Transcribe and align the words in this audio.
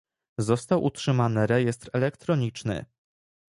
Został 0.37 0.83
utrzymany 0.83 1.47
rejestr 1.47 1.89
elektroniczny 1.93 2.85